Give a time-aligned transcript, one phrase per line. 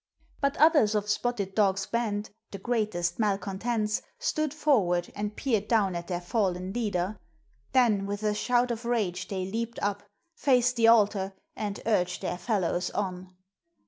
[0.41, 6.07] But others of Spotted Dog's band, the greatest malcontents, stood forward and peered down at
[6.07, 7.19] their fallen leader;
[7.73, 10.01] then with a shout of rage they leaped up,
[10.33, 13.31] faced the altar, and urged their fellows on.